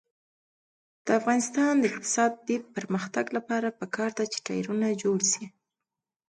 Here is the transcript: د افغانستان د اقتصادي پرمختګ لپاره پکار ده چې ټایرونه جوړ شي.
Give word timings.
د 1.05 1.07
افغانستان 1.19 1.73
د 1.79 1.83
اقتصادي 1.91 2.57
پرمختګ 2.75 3.25
لپاره 3.37 3.75
پکار 3.79 4.09
ده 4.17 4.25
چې 4.31 4.37
ټایرونه 4.47 4.87
جوړ 5.03 5.19
شي. 5.31 5.45